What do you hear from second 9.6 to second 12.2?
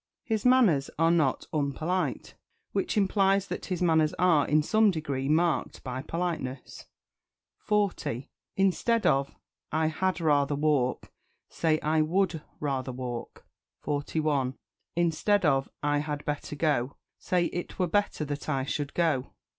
"I had rather walk," say "I